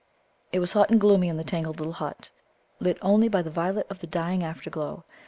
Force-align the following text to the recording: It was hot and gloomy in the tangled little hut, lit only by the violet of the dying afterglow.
It 0.51 0.57
was 0.57 0.73
hot 0.73 0.89
and 0.89 0.99
gloomy 0.99 1.27
in 1.29 1.37
the 1.37 1.43
tangled 1.43 1.77
little 1.77 1.93
hut, 1.93 2.31
lit 2.79 2.97
only 3.03 3.27
by 3.27 3.43
the 3.43 3.51
violet 3.51 3.85
of 3.87 3.99
the 3.99 4.07
dying 4.07 4.43
afterglow. 4.43 5.03